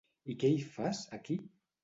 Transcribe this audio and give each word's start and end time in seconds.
I 0.33 0.35
què 0.43 0.49
hi 0.53 0.63
fas, 0.77 1.03
aquí? 1.19 1.39